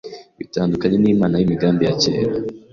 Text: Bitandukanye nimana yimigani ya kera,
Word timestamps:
Bitandukanye 0.39 0.97
nimana 0.99 1.35
yimigani 1.37 1.81
ya 1.85 1.93
kera, 2.01 2.31